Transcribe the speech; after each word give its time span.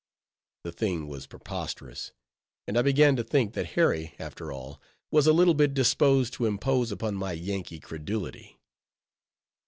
The 0.63 0.71
thing 0.71 1.07
was 1.07 1.27
preposterous; 1.27 2.11
and 2.67 2.75
I 2.75 2.81
began 2.81 3.15
to 3.17 3.23
think, 3.23 3.53
that 3.53 3.73
Harry, 3.77 4.15
after 4.17 4.51
all, 4.51 4.81
was 5.11 5.27
a 5.27 5.31
little 5.31 5.53
bit 5.53 5.75
disposed 5.75 6.33
to 6.33 6.47
impose 6.47 6.91
upon 6.91 7.13
my 7.13 7.33
Yankee 7.33 7.79
credulity. 7.79 8.57